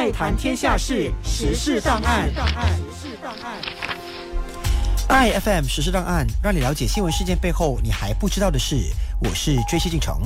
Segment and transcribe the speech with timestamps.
[0.00, 2.26] 爱谈天下事，时事档案。
[5.10, 8.76] iFM 时事档案，让你了解新闻事件背后你还不知道的事。
[9.20, 10.22] 我是追西进程。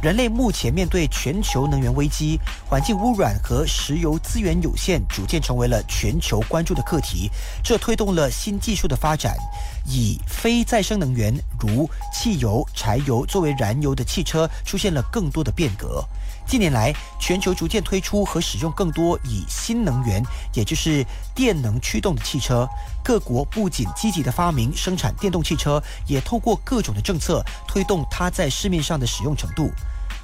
[0.00, 7.30] 人类目前面对全球能源危机，环境污染和石油资源有限逐渐成为了全球关注的课题。
[7.62, 9.36] 这推动了新技术的发展，
[9.84, 16.02] 以非再生能源如汽油、柴油作为燃油的汽车出现了更多的变革。
[16.46, 20.22] 近年来，全球逐渐推出和使用更多以新能源，
[20.54, 22.66] 也就是电能驱动的汽车。
[23.04, 29.70] 各国不仅积极的发明生产电动汽车，也透过各种的政策推动它在市面上的使用程度。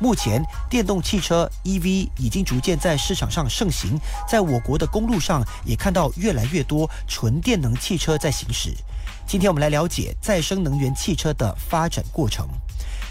[0.01, 3.97] 目前，电动汽车 EV 已经逐渐在市场上盛行，
[4.29, 8.75] 在我国的公路上也看到越来越多纯电能汽车在行驶。
[9.29, 12.49] 今天我们来了解再生能源汽车的发展过程。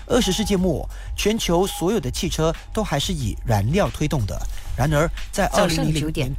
[0.06, 4.38] 二十世纪末，全球所有的汽车都还是以燃料推动的。
[4.76, 6.36] 然而，在二零零零年，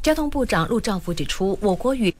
[0.00, 2.14] 交通部长陆兆福指出，我国与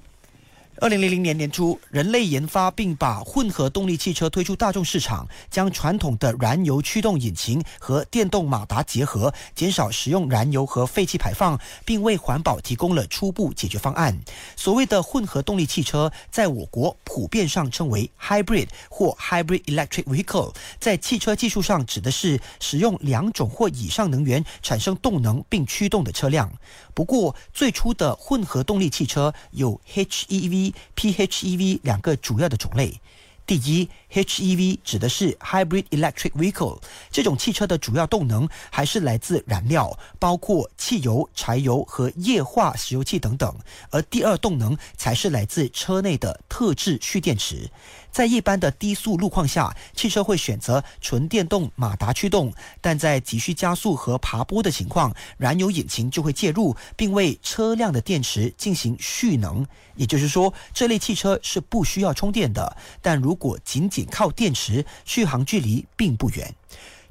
[0.83, 14.21] 二零零零年年初，人类研发并把混合动力汽车推出大众市场，将传统的燃油驱动引擎和电动马达结合，减少使用燃油和废气排放，并为环保提供了初步解决方案。
[14.57, 26.53] 所谓的混合动力汽车，在我国普遍上称为 hybrid 或 hybrid electric vehicle，在汽车技术上指的是使用两种或以上能源产生动能并驱动的车辆。
[26.93, 30.72] 不过，最初的混合动力汽车有 HEV。
[30.97, 33.01] PHEV 两个主要的种类。
[33.47, 36.79] 第一，HEV 指的是 Hybrid Electric Vehicle，
[37.11, 43.55] 这种汽车的主要动能还是来自燃料，包括汽油、柴油和液化石油气等等，
[43.91, 47.71] 而第二动能才是来自车内的特制蓄电池。
[48.11, 59.67] 在一般的低速路况下，汽车会选择纯电动马达驱动；但在急需加速和爬坡的情况，燃油引擎就会介入，并为车辆的电池进行蓄能。
[59.97, 62.77] 也就是说，这类汽车是不需要充电的。
[63.01, 66.55] 但如果仅仅靠电池，续航距离并不远。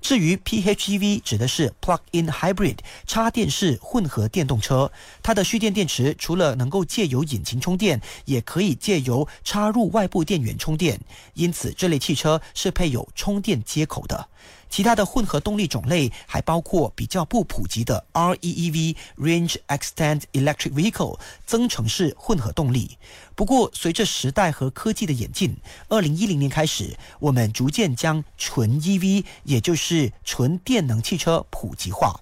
[0.01, 4.91] 至于 PHEV 指的是 Plug-in Hybrid 插电式混合电动车，
[5.21, 10.99] 它的蓄电电池除了能够借由引擎充电，也可以借由插入外部电源充电，
[11.35, 14.27] 因此这类汽车是配有充电接口的。
[14.71, 22.97] 其他的混合动力种类还包括比较不普及的 REEV（Range Extend Electric Vehicle） 增程式混合动力。
[23.35, 25.57] 不过，随着时代和科技的演进，
[25.89, 32.17] 二零一零年开始，我们逐渐将纯 EV，也就是是纯电能汽车普及化。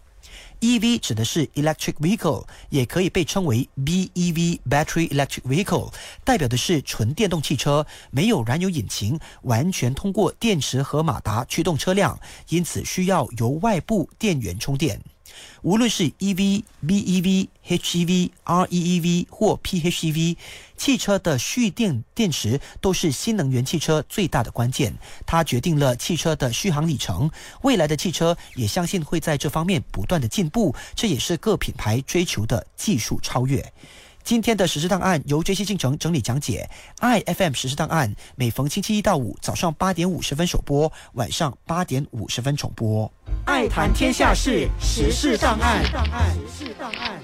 [0.59, 5.93] EV 指的是 electric vehicle，也可以被称为 BEV（Battery Electric Vehicle），
[6.23, 12.19] 代表的是纯电动汽车，没有燃油引擎，完全通过电池和马达驱动车辆，
[12.49, 14.99] 因此需要由外部电源充电。
[15.61, 20.37] 无论是 EV、BEV、HEV、REEV 或 PHEV，
[20.77, 24.93] 汽车的蓄电电池都是新能源汽车最大的关键，
[25.25, 27.29] 它决定了汽车的续航里程。
[27.61, 33.73] 未来的汽车也相信会在这方面不断的进步，这也是各品牌追求的技术超越。
[34.21, 36.69] 今天的实时档案由杰西进程整理讲解
[36.99, 43.11] ，iFM 实时档案每逢星期一到五早上八点五十分首播，晚上八点五十分重播。
[43.49, 45.83] 爱谈天下事，时事档案。
[45.83, 45.89] 时
[46.67, 47.19] 事档案。